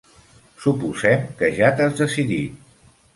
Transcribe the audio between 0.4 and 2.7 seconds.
Suposem que ja t'has decidit.